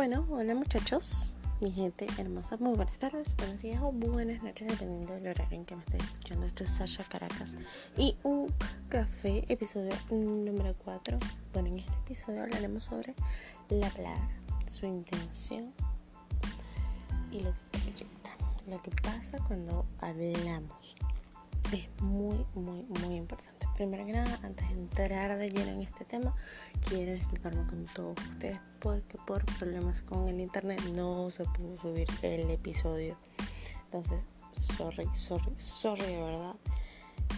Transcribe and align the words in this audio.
Bueno, 0.00 0.26
hola 0.30 0.54
muchachos, 0.54 1.36
mi 1.60 1.70
gente 1.72 2.06
hermosa, 2.16 2.56
muy 2.56 2.74
buenas 2.74 2.98
tardes, 2.98 3.36
buenos 3.36 3.60
días 3.60 3.82
o 3.82 3.92
buenas 3.92 4.42
noches, 4.42 4.66
dependiendo 4.66 5.12
del 5.12 5.26
horario 5.26 5.58
en 5.58 5.66
que 5.66 5.76
me 5.76 5.82
estéis 5.82 6.04
escuchando. 6.04 6.46
Esto 6.46 6.64
es 6.64 6.70
Sasha 6.70 7.04
Caracas 7.04 7.54
y 7.98 8.16
un 8.22 8.50
café, 8.88 9.44
episodio 9.52 9.92
número 10.10 10.74
4. 10.86 11.18
Bueno, 11.52 11.68
en 11.68 11.80
este 11.80 11.92
episodio 11.92 12.44
hablaremos 12.44 12.84
sobre 12.84 13.14
la 13.68 13.90
palabra, 13.90 14.26
su 14.70 14.86
intención 14.86 15.70
y 17.30 17.40
lo 17.40 17.52
que 17.52 17.78
proyecta, 17.78 18.30
lo 18.68 18.80
que 18.80 18.92
pasa 19.02 19.36
cuando 19.46 19.84
hablamos. 19.98 20.96
Es 21.74 22.02
muy, 22.02 22.46
muy, 22.54 22.86
muy 22.86 23.16
importante 23.16 23.59
primero 23.80 24.04
que 24.04 24.12
nada, 24.12 24.38
antes 24.42 24.68
de 24.68 24.74
entrar 24.74 25.38
de 25.38 25.48
lleno 25.48 25.70
en 25.70 25.80
este 25.80 26.04
tema, 26.04 26.36
quiero 26.86 27.12
explicarme 27.12 27.66
con 27.66 27.86
todos 27.86 28.14
ustedes 28.28 28.60
porque 28.78 29.16
por 29.26 29.42
problemas 29.56 30.02
con 30.02 30.28
el 30.28 30.38
internet 30.38 30.82
no 30.92 31.30
se 31.30 31.44
pudo 31.44 31.78
subir 31.78 32.06
el 32.20 32.50
episodio. 32.50 33.16
Entonces, 33.86 34.26
sorry, 34.52 35.08
sorry, 35.14 35.54
sorry 35.56 36.02
de 36.02 36.22
verdad 36.22 36.56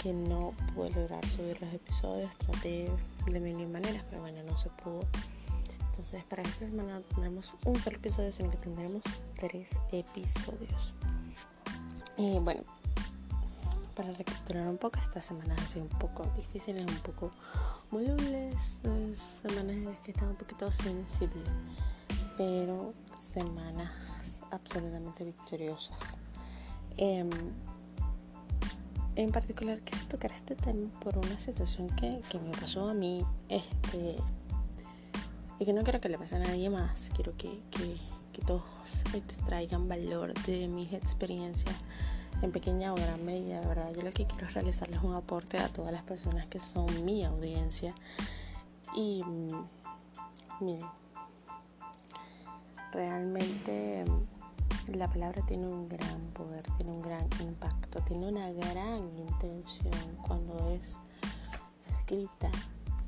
que 0.03 0.13
no 0.13 0.53
pude 0.75 0.91
lograr 0.91 1.25
subir 1.29 1.63
los 1.63 1.73
episodios. 1.73 2.37
Traté 2.39 2.91
de 3.29 3.39
mil 3.39 3.69
maneras, 3.69 4.05
pero 4.11 4.23
bueno, 4.23 4.43
no 4.43 4.59
se 4.59 4.69
pudo. 4.71 5.07
Entonces, 5.91 6.25
para 6.25 6.43
esta 6.43 6.67
semana 6.67 6.95
no 6.95 7.03
tendremos 7.03 7.55
un 7.65 7.77
solo 7.77 7.99
episodio, 7.99 8.33
sino 8.33 8.51
que 8.51 8.57
tendremos 8.57 9.03
tres 9.39 9.81
episodios. 9.93 10.93
Y 12.17 12.41
bueno, 12.41 12.65
para 13.95 14.13
recapitular 14.13 14.67
un 14.67 14.79
poco, 14.79 14.99
esta 14.99 15.21
semana 15.21 15.55
ha 15.55 15.69
sido 15.69 15.85
un 15.85 15.99
poco 15.99 16.25
difíciles, 16.37 16.83
un 16.83 16.99
poco 16.99 17.31
volubles, 17.91 18.81
semanas 19.13 19.97
que 20.03 20.13
están 20.13 20.29
un 20.29 20.37
poquito 20.37 20.71
sensibles, 20.73 21.49
pero 22.37 22.95
semanas 23.17 23.91
absolutamente 24.51 25.25
victoriosas. 25.25 26.19
Em, 26.97 27.31
en 29.17 29.31
particular 29.31 29.79
quise 29.81 30.05
tocar 30.07 30.33
este 30.33 30.57
tema 30.57 30.89
por 31.01 31.19
una 31.19 31.37
situación 31.37 31.89
que, 31.97 32.21
que, 32.31 32.39
me 32.39 32.51
pasó 32.53 32.89
a 32.89 32.95
mí 32.95 33.25
este, 33.49 34.17
y 35.59 35.65
que 35.65 35.73
no 35.73 35.83
quiero 35.83 36.01
que 36.01 36.09
le 36.09 36.19
pase 36.19 36.37
a 36.37 36.39
nadie 36.39 36.71
más. 36.71 37.11
Quiero 37.15 37.37
que, 37.37 37.61
que, 37.71 37.99
que 38.33 38.43
todos 38.43 38.65
extraigan 39.15 39.89
valor 39.89 40.33
de 40.45 40.67
mis 40.69 40.93
experiencias 40.93 41.75
en 42.43 42.51
pequeña 42.53 42.93
o 42.93 42.97
gran 42.97 43.25
medida, 43.25 43.61
de 43.61 43.67
verdad. 43.67 43.93
Yo 43.95 44.03
lo 44.03 44.11
que 44.11 44.27
quiero 44.27 44.47
es 44.47 44.55
realizarles 44.55 45.03
un 45.03 45.15
aporte 45.15 45.59
a 45.59 45.69
todas 45.69 45.93
las 45.93 46.03
personas 46.03 46.47
que 46.47 46.59
son 46.59 47.05
mi 47.05 47.25
audiencia. 47.25 47.95
Y 48.95 49.23
mm, 49.25 49.65
miren, 50.61 50.87
realmente 52.93 54.05
mm, 54.05 54.97
la 54.97 55.09
palabra 55.09 55.43
tiene 55.47 55.67
un 55.67 55.89
gran 55.89 56.21
poder, 56.35 56.65
tiene 56.77 56.93
un 56.93 57.01
gran 57.01 57.29
impacto, 57.41 58.01
tiene 58.01 58.29
una 58.29 58.51
gran 58.53 59.03
intención 59.17 60.17
cuando 60.27 60.71
es 60.71 60.99
escrita, 61.89 62.51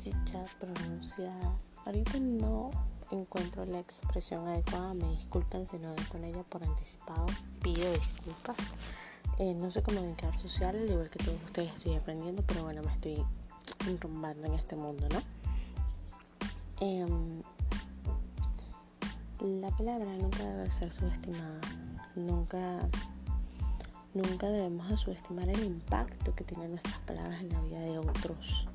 dicha, 0.02 0.44
pronunciada. 0.60 1.56
Ahorita 1.84 2.18
no 2.20 2.70
encuentro 3.10 3.64
la 3.66 3.80
expresión 3.80 4.46
adecuada, 4.46 4.94
me 4.94 5.08
disculpen 5.10 5.66
si 5.66 5.78
no 5.78 5.94
con 6.10 6.24
ella 6.24 6.42
por 6.44 6.62
anticipado, 6.62 7.26
pido 7.60 7.90
disculpas. 7.92 8.56
Eh, 9.38 9.52
no 9.52 9.68
sé 9.68 9.82
comunicar 9.82 10.38
social, 10.38 10.76
al 10.76 10.88
igual 10.88 11.10
que 11.10 11.18
todos 11.18 11.42
ustedes 11.44 11.72
estoy 11.74 11.94
aprendiendo, 11.94 12.42
pero 12.46 12.62
bueno, 12.62 12.82
me 12.82 12.92
estoy 12.92 13.24
enrumbando 13.88 14.46
en 14.46 14.54
este 14.54 14.76
mundo, 14.76 15.08
¿no? 15.10 15.20
Em, 16.80 17.42
la 19.40 19.70
palabra 19.70 20.12
nunca 20.16 20.38
debe 20.38 20.70
ser 20.70 20.92
subestimada, 20.92 21.60
nunca, 22.14 22.88
nunca 24.14 24.46
debemos 24.46 25.00
subestimar 25.00 25.48
el 25.48 25.64
impacto 25.64 26.32
que 26.36 26.44
tienen 26.44 26.70
nuestras 26.70 26.98
palabras 27.00 27.40
en 27.40 27.48
la 27.52 27.60
vida 27.62 27.80
de 27.80 27.98
otros, 27.98 28.68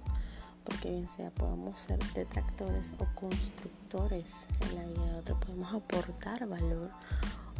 porque 0.65 0.89
bien 0.89 1.07
sea 1.07 1.31
podemos 1.31 1.79
ser 1.79 1.99
detractores 2.13 2.91
o 2.99 3.05
constructores 3.15 4.45
en 4.59 4.75
la 4.75 4.85
vida 4.85 5.13
de 5.13 5.19
otros, 5.19 5.39
podemos 5.39 5.73
aportar 5.73 6.45
valor 6.49 6.89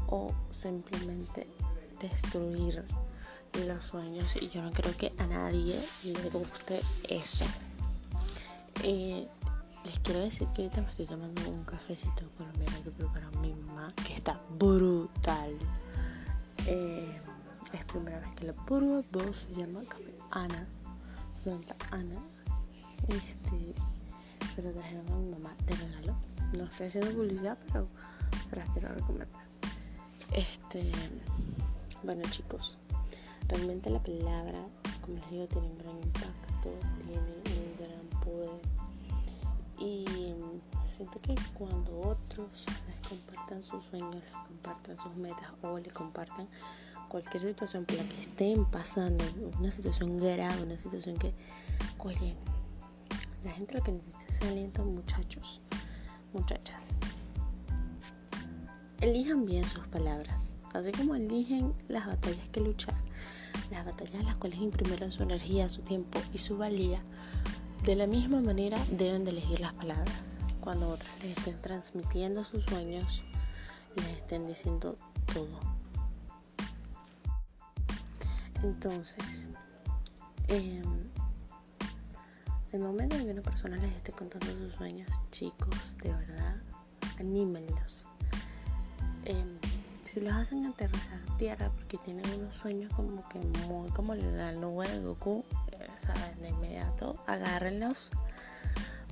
o 0.08 0.34
simplemente 0.50 1.48
destruir 2.00 2.84
los 3.66 3.84
sueños 3.84 4.36
y 4.42 4.50
yo 4.50 4.62
no 4.62 4.72
creo 4.72 4.96
que 4.96 5.14
a 5.18 5.26
nadie 5.28 5.80
le 6.04 6.30
guste 6.30 6.82
eso. 7.10 7.46
Eh, 8.84 9.28
les 9.86 10.00
quiero 10.00 10.20
decir 10.20 10.48
que 10.50 10.64
ahorita 10.64 10.82
me 10.82 10.90
estoy 10.90 11.06
tomando 11.06 11.50
un 11.50 11.64
cafecito 11.64 12.30
colombiano 12.38 12.84
que 12.84 12.92
preparó 12.92 13.32
mi 13.42 13.54
mamá, 13.54 13.94
que 14.06 14.14
está 14.14 14.40
brutal. 14.58 15.54
Eh, 16.66 17.22
es 17.74 17.86
primera 17.86 18.20
vez 18.20 18.34
que 18.34 18.46
lo 18.46 18.56
pruebo, 18.56 19.34
se 19.34 19.54
llama 19.54 19.82
café 19.88 20.14
Ana, 20.32 20.68
Santa 21.44 21.76
Ana. 21.92 22.22
Este, 23.08 23.74
se 24.56 24.62
lo 24.62 24.72
trajeron 24.72 25.08
a 25.08 25.16
mi 25.16 25.30
mamá 25.32 25.56
de 25.66 25.76
regalo. 25.76 26.16
No 26.54 26.66
estoy 26.66 26.88
haciendo 26.88 27.12
publicidad, 27.12 27.58
pero 27.68 27.88
las 28.56 28.70
quiero 28.72 28.90
recomendar. 28.90 29.28
Este, 30.34 30.92
bueno 32.04 32.22
chicos, 32.30 32.78
realmente 33.48 33.90
la 33.90 34.02
palabra, 34.02 34.66
como 35.02 35.18
les 35.18 35.30
digo, 35.30 35.48
tiene 35.48 35.68
un 35.68 35.78
gran 35.78 35.98
impacto, 35.98 36.70
tiene 37.06 37.20
un 37.20 37.78
gran 37.78 38.22
poder. 38.22 38.62
Y 39.78 40.06
siento 40.86 41.20
que 41.22 41.36
cuando 41.54 42.00
otros 42.00 42.66
les 42.88 43.08
compartan 43.08 43.64
sus 43.64 43.84
sueños, 43.86 44.16
les 44.16 44.32
compartan 44.48 44.98
sus 44.98 45.16
metas 45.16 45.52
o 45.62 45.78
les 45.78 45.94
compartan 45.94 46.48
cualquier 47.08 47.42
situación 47.42 47.86
por 47.86 47.98
la 47.98 48.04
que 48.04 48.22
estén 48.22 48.66
pasando, 48.66 49.24
una 49.58 49.72
situación 49.72 50.18
grave, 50.18 50.62
una 50.64 50.78
situación 50.78 51.18
que, 51.18 51.34
oye, 51.98 52.36
la 53.44 53.52
gente 53.52 53.78
lo 53.78 53.84
que 53.84 53.92
necesita 53.92 54.26
es 54.28 54.42
aliento, 54.42 54.84
muchachos, 54.84 55.62
muchachas. 56.34 56.88
Elijan 59.02 59.46
bien 59.46 59.66
sus 59.66 59.88
palabras 59.88 60.56
así 60.74 60.92
como 60.92 61.16
eligen 61.16 61.74
las 61.88 62.08
batallas 62.08 62.48
que 62.50 62.62
luchar, 62.62 62.96
las 63.72 63.86
batallas 63.86 64.16
en 64.16 64.26
las 64.26 64.38
cuales 64.38 64.60
imprimieron 64.60 65.12
su 65.12 65.24
energía, 65.24 65.70
su 65.70 65.82
tiempo 65.82 66.20
y 66.34 66.38
su 66.38 66.58
valía, 66.58 67.02
de 67.84 67.96
la 67.96 68.08
misma 68.08 68.42
manera 68.42 68.78
deben 68.92 69.24
de 69.24 69.32
elegir 69.32 69.60
las 69.60 69.74
palabras. 69.74 70.40
Cuando 70.60 70.90
otras 70.90 71.12
les 71.24 71.38
estén 71.38 71.62
transmitiendo 71.62 72.44
sus 72.44 72.64
sueños, 72.66 73.24
les 73.96 74.08
estén 74.18 74.46
diciendo 74.48 74.98
todo. 75.34 75.60
Entonces, 78.62 79.48
eh, 80.50 80.84
el 82.72 82.80
momento 82.82 83.16
en 83.16 83.26
que 83.26 83.32
una 83.32 83.42
persona 83.42 83.78
les 83.78 83.94
esté 83.94 84.12
contando 84.12 84.48
sus 84.58 84.74
sueños, 84.74 85.10
chicos, 85.32 85.96
de 86.04 86.12
verdad, 86.14 86.58
anímenlos. 87.18 88.09
Si 90.20 90.26
los 90.26 90.34
hacen 90.34 90.66
aterrizar 90.66 91.18
tierra 91.38 91.72
porque 91.78 91.98
tienen 92.00 92.30
unos 92.38 92.54
sueños 92.54 92.92
como 92.94 93.24
que 93.30 93.40
muy 93.40 93.90
como 93.92 94.16
la 94.16 94.52
nube 94.52 94.86
de 94.90 95.00
Goku, 95.00 95.46
eh. 95.72 95.88
De 96.42 96.50
inmediato, 96.50 97.24
agárrenlos, 97.26 98.10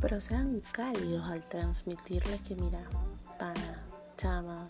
pero 0.01 0.19
sean 0.19 0.62
cálidos 0.73 1.23
al 1.23 1.45
transmitirles 1.45 2.41
que 2.41 2.57
mira, 2.57 2.81
pana, 3.40 3.85
chama, 4.18 4.68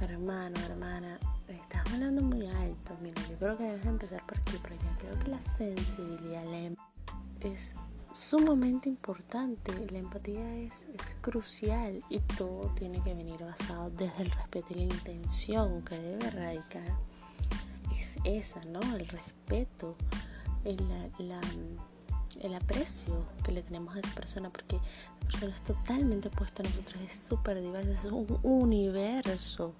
hermano, 0.00 0.58
hermana, 0.68 1.16
estás 1.46 1.92
hablando 1.92 2.22
muy 2.22 2.44
alto, 2.48 2.96
mira, 3.00 3.22
yo 3.30 3.36
creo 3.38 3.56
que 3.56 3.62
debes 3.62 3.86
empezar 3.86 4.26
por 4.26 4.38
aquí, 4.38 4.50
ya 4.52 4.98
creo 4.98 5.16
que 5.20 5.30
la 5.30 5.40
sensibilidad 5.40 6.42
es 7.38 7.72
sumamente 8.16 8.88
importante. 8.88 9.72
La 9.90 9.98
empatía 9.98 10.56
es, 10.56 10.86
crucial 11.20 12.02
y 12.08 12.20
todo 12.20 12.72
tiene 12.74 13.02
que 13.02 13.14
venir 13.14 13.38
basado 13.40 13.90
desde 13.90 14.22
el 14.22 14.30
respeto 14.30 14.66
y 14.70 14.74
la 14.74 14.94
intención 14.94 15.82
que 15.82 15.98
debe 15.98 16.30
radicar. 16.30 16.96
Es 17.90 18.18
esa, 18.24 18.64
¿no? 18.66 18.80
El 18.96 19.06
respeto, 19.08 19.96
el, 20.64 20.78
el 22.40 22.54
aprecio 22.54 23.26
que 23.44 23.52
le 23.52 23.62
tenemos 23.62 23.94
a 23.96 24.00
esa 24.00 24.14
persona, 24.14 24.50
porque 24.50 24.76
la 24.76 25.28
persona 25.28 25.52
es 25.52 25.62
totalmente 25.62 26.28
opuesta 26.28 26.62
a 26.62 26.66
nosotros, 26.66 27.02
es 27.02 27.12
súper 27.12 27.60
diversa, 27.60 27.92
es 27.92 28.04
un 28.06 28.38
universo 28.42 29.74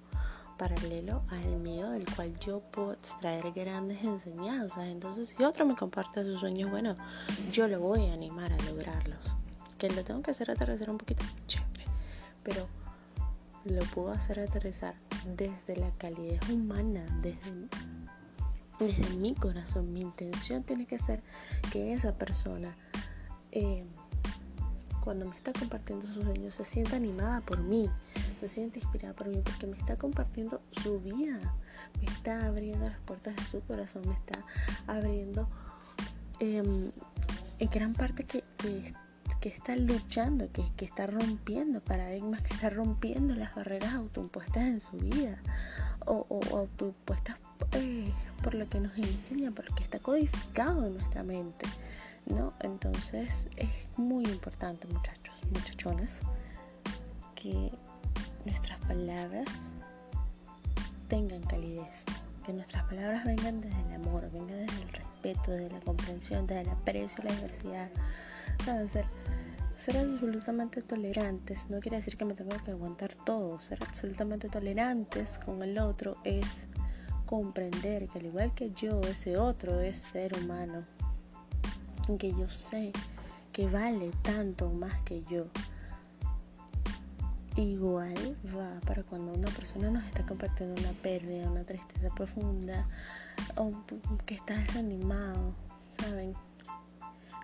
paralelo 0.57 1.23
al 1.29 1.59
mío 1.59 1.91
del 1.91 2.05
cual 2.15 2.37
yo 2.39 2.61
puedo 2.71 2.93
extraer 2.93 3.51
grandes 3.53 4.03
enseñanzas. 4.03 4.85
Entonces, 4.87 5.29
si 5.29 5.43
otro 5.43 5.65
me 5.65 5.75
comparte 5.75 6.23
sus 6.23 6.39
sueños, 6.39 6.69
bueno, 6.71 6.95
yo 7.51 7.67
lo 7.67 7.79
voy 7.79 8.07
a 8.07 8.13
animar 8.13 8.51
a 8.51 8.57
lograrlos. 8.63 9.35
Que 9.77 9.89
lo 9.89 10.03
tengo 10.03 10.21
que 10.21 10.31
hacer 10.31 10.49
aterrizar 10.49 10.89
un 10.89 10.97
poquito, 10.97 11.23
chévere. 11.45 11.85
Pero 12.43 12.67
lo 13.65 13.83
puedo 13.85 14.11
hacer 14.11 14.39
aterrizar 14.39 14.95
desde 15.35 15.75
la 15.75 15.91
calidez 15.91 16.39
humana, 16.49 17.05
desde, 17.21 17.67
desde 18.79 19.15
mi 19.15 19.35
corazón. 19.35 19.93
Mi 19.93 20.01
intención 20.01 20.63
tiene 20.63 20.85
que 20.85 20.97
ser 20.97 21.21
que 21.71 21.93
esa 21.93 22.13
persona, 22.13 22.75
eh, 23.51 23.85
cuando 25.07 25.25
me 25.25 25.37
está 25.37 25.53
compartiendo 25.53 26.05
sus 26.05 26.25
sueños, 26.25 26.53
se 26.53 26.65
siente 26.65 26.97
animada 26.97 27.39
por 27.39 27.59
mí, 27.59 27.89
se 28.41 28.49
siente 28.49 28.79
inspirada 28.79 29.13
por 29.13 29.29
mí 29.29 29.39
porque 29.41 29.65
me 29.65 29.77
está 29.77 29.95
compartiendo 29.95 30.59
su 30.83 30.99
vida, 30.99 31.39
me 32.01 32.11
está 32.11 32.45
abriendo 32.45 32.85
las 32.85 32.99
puertas 33.05 33.33
de 33.37 33.41
su 33.43 33.61
corazón, 33.61 34.01
me 34.05 34.13
está 34.13 34.43
abriendo 34.85 35.47
em, 36.41 36.91
en 37.57 37.69
gran 37.69 37.93
parte 37.93 38.25
que, 38.25 38.43
que, 38.57 39.47
está 39.47 39.77
luchando, 39.77 40.51
que, 40.51 40.61
que, 40.75 40.83
está 40.83 41.07
rompiendo 41.07 41.79
paradigmas, 41.79 42.41
que 42.41 42.53
está 42.53 42.69
rompiendo 42.69 43.33
las 43.33 43.55
barreras 43.55 43.93
autoimpuestas 43.93 44.63
en 44.63 44.81
su 44.81 44.97
vida 44.97 45.41
o, 46.05 46.25
o 46.27 46.57
autoimpuestas 46.57 47.37
eh, 47.71 48.11
por 48.43 48.55
lo 48.55 48.67
que 48.67 48.81
nos 48.81 48.97
enseña, 48.97 49.51
por 49.51 49.73
que 49.73 49.85
está 49.85 49.99
codificado 49.99 50.85
en 50.85 50.95
nuestra 50.95 51.23
mente. 51.23 51.65
¿No? 52.27 52.53
Entonces 52.59 53.47
es 53.55 53.69
muy 53.97 54.25
importante, 54.25 54.87
muchachos, 54.87 55.35
muchachonas, 55.51 56.21
que 57.35 57.71
nuestras 58.45 58.79
palabras 58.79 59.47
tengan 61.07 61.41
calidez, 61.43 62.05
que 62.45 62.53
nuestras 62.53 62.83
palabras 62.85 63.25
vengan 63.25 63.61
desde 63.61 63.79
el 63.81 63.93
amor, 63.93 64.29
vengan 64.31 64.65
desde 64.65 64.81
el 64.81 64.89
respeto, 64.89 65.51
desde 65.51 65.69
la 65.69 65.79
comprensión, 65.81 66.47
desde 66.47 66.61
el 66.61 66.69
aprecio, 66.69 67.23
la 67.23 67.33
diversidad, 67.33 67.89
Ser, 68.91 69.05
ser 69.75 69.97
absolutamente 69.97 70.81
tolerantes 70.81 71.69
no 71.69 71.79
quiere 71.79 71.97
decir 71.97 72.17
que 72.17 72.25
me 72.25 72.33
tenga 72.33 72.57
que 72.57 72.71
aguantar 72.71 73.13
todo, 73.13 73.59
ser 73.59 73.77
absolutamente 73.83 74.49
tolerantes 74.49 75.37
con 75.37 75.61
el 75.61 75.77
otro 75.77 76.17
es 76.23 76.65
comprender 77.25 78.07
que 78.07 78.19
al 78.19 78.25
igual 78.25 78.53
que 78.55 78.71
yo, 78.71 78.99
ese 79.01 79.37
otro 79.37 79.79
es 79.79 79.97
ser 79.97 80.35
humano, 80.35 80.85
que 82.15 82.31
yo 82.31 82.47
sé 82.49 82.93
que 83.51 83.67
vale 83.67 84.11
tanto 84.21 84.69
más 84.69 85.01
que 85.01 85.23
yo. 85.23 85.47
Igual 87.55 88.37
va 88.55 88.79
para 88.85 89.01
cuando 89.03 89.33
una 89.33 89.49
persona 89.49 89.89
nos 89.89 90.05
está 90.05 90.23
compartiendo 90.25 90.79
una 90.79 90.91
pérdida, 91.01 91.49
una 91.49 91.63
tristeza 91.63 92.13
profunda 92.13 92.87
o 93.55 93.73
que 94.27 94.35
está 94.35 94.55
desanimado, 94.57 95.55
¿saben? 95.99 96.33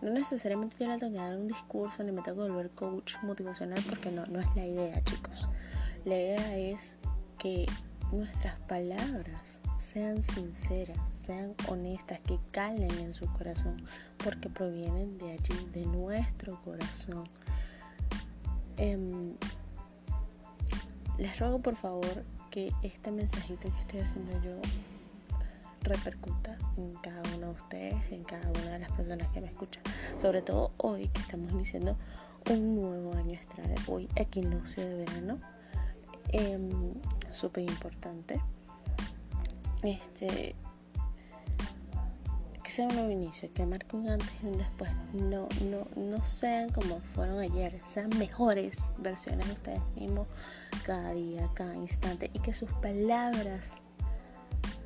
No 0.04 0.12
necesariamente 0.12 0.76
yo 0.80 0.88
le 0.88 0.98
tengo 1.00 1.14
que 1.14 1.20
dar 1.20 1.36
un 1.36 1.48
discurso 1.48 2.04
ni 2.04 2.12
me 2.12 2.22
tengo 2.22 2.44
que 2.44 2.52
volver 2.52 2.70
coach 2.72 3.16
motivacional 3.24 3.84
porque 3.90 4.12
no, 4.12 4.26
no 4.28 4.40
es 4.40 4.56
la 4.56 4.66
idea, 4.66 5.04
chicos. 5.04 5.48
La 6.06 6.16
idea 6.16 6.58
es 6.58 6.96
que 7.40 7.66
nuestras 8.14 8.60
palabras 8.62 9.60
sean 9.80 10.22
sinceras, 10.22 10.98
sean 11.10 11.56
honestas, 11.68 12.20
que 12.22 12.40
calen 12.52 12.92
en 13.00 13.14
su 13.14 13.26
corazón, 13.34 13.78
porque 14.24 14.50
provienen 14.50 15.18
de 15.18 15.32
allí, 15.32 15.70
de 15.74 15.86
nuestro 15.86 16.62
corazón. 16.64 17.24
Em, 18.78 19.36
les 21.18 21.40
ruego 21.40 21.60
por 21.60 21.76
favor 21.76 22.24
que 22.50 22.72
este 22.84 23.12
mensajito 23.12 23.70
que 23.72 23.82
estoy 23.82 24.00
haciendo 24.02 24.42
yo 24.44 24.62
repercuta 25.82 26.58
en 26.78 26.94
cada 26.96 27.22
uno 27.36 27.48
de 27.48 27.54
ustedes, 27.54 28.12
en 28.12 28.24
cada 28.24 28.50
una 28.50 28.74
de 28.74 28.80
las 28.80 28.92
personas 28.92 29.28
que 29.30 29.42
me 29.42 29.48
escuchan. 29.48 29.84
Sobre 30.18 30.42
todo 30.42 30.72
hoy 30.78 31.08
que 31.10 31.22
estamos 31.22 31.52
iniciando 31.52 31.98
un 32.50 32.76
nuevo 32.76 33.14
año 33.16 33.40
astral, 33.40 33.74
hoy 33.88 34.08
equinoccio 34.16 34.88
de 34.88 34.98
verano. 34.98 35.53
Eh, 36.30 36.60
Súper 37.32 37.64
importante 37.64 38.40
este, 39.84 40.56
que 42.64 42.72
sea 42.72 42.88
un 42.88 42.96
nuevo 42.96 43.12
inicio, 43.12 43.52
que 43.54 43.66
marque 43.66 43.96
un 43.96 44.10
antes 44.10 44.32
y 44.42 44.48
un 44.48 44.58
después. 44.58 44.92
No, 45.14 45.48
no, 45.66 45.88
no 45.96 46.24
sean 46.24 46.70
como 46.70 47.00
fueron 47.14 47.40
ayer, 47.40 47.80
sean 47.86 48.10
mejores 48.18 48.94
versiones 48.98 49.48
de 49.48 49.54
ustedes 49.54 49.82
mismos 49.96 50.28
cada 50.86 51.12
día, 51.12 51.50
cada 51.54 51.76
instante 51.76 52.32
y 52.34 52.40
que 52.40 52.54
sus 52.54 52.72
palabras 52.74 53.78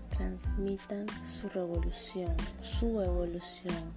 transmitan 0.10 1.06
su 1.24 1.48
revolución, 1.50 2.36
su 2.62 3.02
evolución. 3.02 3.94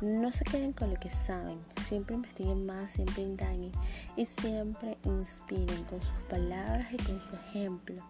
No 0.00 0.32
se 0.32 0.44
queden 0.44 0.72
con 0.72 0.90
lo 0.90 0.96
que 0.96 1.08
saben, 1.08 1.58
siempre 1.80 2.16
investiguen 2.16 2.66
más, 2.66 2.92
siempre 2.92 3.22
indaguen 3.22 3.70
y 4.16 4.26
siempre 4.26 4.98
inspiren 5.04 5.84
con 5.84 6.02
sus 6.02 6.22
palabras 6.28 6.92
y 6.92 6.96
con 6.96 7.20
su 7.22 7.36
ejemplo, 7.36 8.02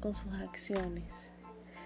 con 0.00 0.14
sus 0.14 0.32
acciones. 0.34 1.32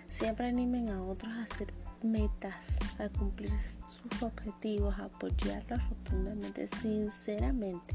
Siempre 0.08 0.46
animen 0.46 0.90
a 0.90 1.02
otros 1.02 1.32
a 1.32 1.42
hacer 1.42 1.72
metas, 2.02 2.78
a 2.98 3.08
cumplir 3.08 3.50
sus 3.58 4.22
objetivos, 4.22 4.94
a 4.98 5.04
apoyarlos 5.04 5.80
rotundamente, 5.88 6.68
sinceramente. 6.68 7.94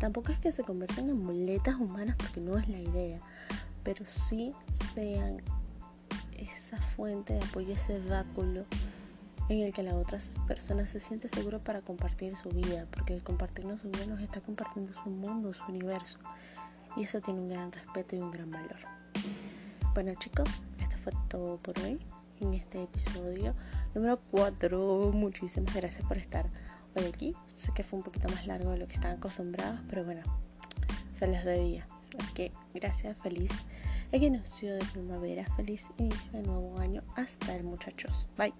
Tampoco 0.00 0.32
es 0.32 0.38
que 0.38 0.50
se 0.50 0.64
conviertan 0.64 1.10
en 1.10 1.22
muletas 1.22 1.76
humanas 1.76 2.16
porque 2.16 2.40
no 2.40 2.56
es 2.56 2.66
la 2.68 2.78
idea, 2.78 3.20
pero 3.84 4.04
sí 4.06 4.54
sean 4.72 5.42
esa 6.32 6.78
fuente 6.78 7.34
de 7.34 7.44
apoyo, 7.44 7.74
ese 7.74 7.98
báculo 8.08 8.64
en 9.54 9.66
el 9.66 9.72
que 9.72 9.82
la 9.82 9.96
otra 9.96 10.18
persona 10.46 10.86
se 10.86 11.00
siente 11.00 11.28
segura 11.28 11.58
para 11.58 11.80
compartir 11.80 12.36
su 12.36 12.50
vida, 12.50 12.86
porque 12.90 13.14
el 13.14 13.22
compartirnos 13.22 13.80
su 13.80 13.90
vida 13.90 14.06
nos 14.06 14.20
está 14.20 14.40
compartiendo 14.40 14.92
su 14.92 15.10
mundo, 15.10 15.52
su 15.52 15.64
universo, 15.64 16.18
y 16.96 17.04
eso 17.04 17.20
tiene 17.20 17.40
un 17.40 17.48
gran 17.48 17.72
respeto 17.72 18.16
y 18.16 18.20
un 18.20 18.30
gran 18.30 18.50
valor. 18.50 18.78
Bueno 19.94 20.14
chicos, 20.14 20.62
fue 21.00 21.12
todo 21.28 21.56
por 21.56 21.78
hoy 21.80 21.98
en 22.40 22.52
este 22.52 22.82
episodio 22.82 23.54
número 23.94 24.20
4. 24.30 25.12
Muchísimas 25.14 25.74
gracias 25.74 26.06
por 26.06 26.18
estar 26.18 26.46
hoy 26.94 27.06
aquí. 27.06 27.34
Sé 27.54 27.72
que 27.72 27.82
fue 27.82 27.98
un 27.98 28.04
poquito 28.04 28.28
más 28.28 28.46
largo 28.46 28.70
de 28.72 28.78
lo 28.78 28.86
que 28.86 28.94
estaban 28.94 29.16
acostumbrados, 29.16 29.80
pero 29.88 30.04
bueno, 30.04 30.22
se 31.18 31.26
les 31.26 31.44
debía. 31.44 31.86
Así 32.18 32.34
que 32.34 32.52
gracias, 32.74 33.16
feliz 33.16 33.50
equinoccio 34.12 34.74
de 34.74 34.84
primavera, 34.92 35.46
feliz 35.56 35.86
inicio 35.96 36.32
de 36.32 36.42
nuevo 36.42 36.78
año. 36.78 37.02
Hasta 37.16 37.54
el 37.56 37.64
muchachos. 37.64 38.26
Bye. 38.36 38.52